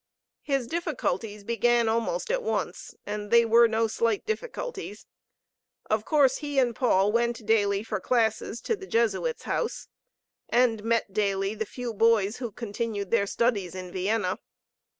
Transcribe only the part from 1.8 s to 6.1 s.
almost at once, and they were no slight difficulties. Of